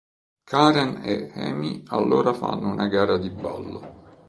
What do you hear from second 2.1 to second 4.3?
fanno una gara di ballo.